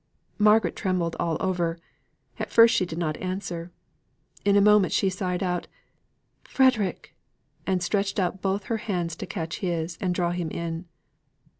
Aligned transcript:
Margaret 0.39 0.75
trembled 0.75 1.15
all 1.19 1.37
over; 1.39 1.77
at 2.39 2.49
first 2.51 2.73
she 2.73 2.87
did 2.87 2.97
not 2.97 3.17
answer. 3.21 3.71
In 4.43 4.55
a 4.55 4.59
moment 4.59 4.93
she 4.93 5.11
sighed 5.11 5.43
out, 5.43 5.67
"Frederick!" 6.43 7.15
and 7.67 7.83
stretched 7.83 8.17
out 8.19 8.41
both 8.41 8.63
her 8.63 8.77
hands 8.77 9.15
to 9.17 9.27
catch 9.27 9.59
his, 9.59 9.99
and 10.01 10.15
draw 10.15 10.31
him 10.31 10.49
in. 10.49 10.85